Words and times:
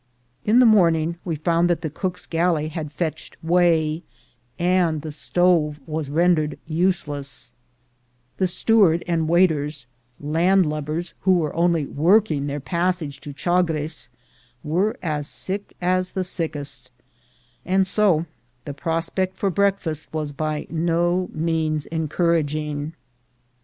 In 0.45 0.57
the 0.57 0.65
morning 0.65 1.17
we 1.23 1.35
found 1.35 1.69
that 1.69 1.81
the 1.81 1.89
cook's 1.91 2.25
galley 2.25 2.69
had 2.69 2.91
fetched 2.91 3.37
way, 3.43 4.01
and 4.57 5.03
the 5.03 5.11
stove 5.11 5.79
was 5.85 6.09
rendered 6.09 6.57
use 6.65 7.07
less; 7.07 7.51
the 8.37 8.47
steward 8.47 9.03
and 9.07 9.29
waiters— 9.29 9.85
landlubbers 10.19 11.13
who 11.19 11.33
were 11.33 11.55
only 11.55 11.85
working 11.85 12.47
their 12.47 12.59
passage 12.59 13.21
to 13.21 13.31
Chagres— 13.37 14.09
were 14.73 14.97
as 15.03 15.27
sick 15.27 15.75
as 15.79 16.13
the 16.13 16.23
sickest, 16.23 16.89
and 17.63 17.85
so 17.85 18.25
the 18.65 18.73
prospect 18.73 19.37
for 19.37 19.51
breakfast 19.51 20.11
was 20.11 20.31
by 20.31 20.65
no 20.71 21.29
means 21.31 21.85
encouraging. 21.85 22.93